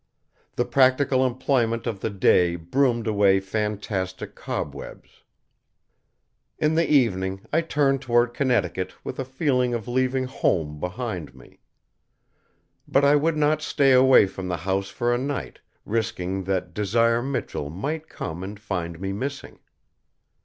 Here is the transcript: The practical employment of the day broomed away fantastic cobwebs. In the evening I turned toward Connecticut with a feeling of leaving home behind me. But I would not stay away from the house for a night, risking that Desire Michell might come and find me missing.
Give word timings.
The 0.55 0.65
practical 0.65 1.23
employment 1.27 1.85
of 1.85 1.99
the 1.99 2.09
day 2.09 2.55
broomed 2.55 3.05
away 3.05 3.39
fantastic 3.39 4.33
cobwebs. 4.33 5.21
In 6.57 6.73
the 6.73 6.89
evening 6.89 7.41
I 7.53 7.61
turned 7.61 8.01
toward 8.01 8.33
Connecticut 8.33 8.95
with 9.05 9.19
a 9.19 9.23
feeling 9.25 9.75
of 9.75 9.87
leaving 9.87 10.23
home 10.23 10.79
behind 10.79 11.35
me. 11.35 11.59
But 12.87 13.05
I 13.05 13.15
would 13.15 13.37
not 13.37 13.61
stay 13.61 13.91
away 13.91 14.25
from 14.25 14.47
the 14.47 14.57
house 14.57 14.89
for 14.89 15.13
a 15.13 15.19
night, 15.19 15.59
risking 15.85 16.45
that 16.45 16.73
Desire 16.73 17.21
Michell 17.21 17.69
might 17.69 18.09
come 18.09 18.43
and 18.43 18.59
find 18.59 18.99
me 18.99 19.13
missing. 19.13 19.59